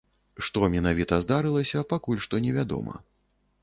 [0.47, 2.93] Што менавіта здарылася, пакуль што невядома.